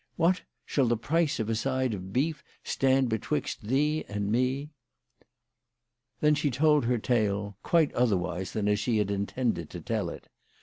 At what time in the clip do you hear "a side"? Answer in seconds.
1.47-1.93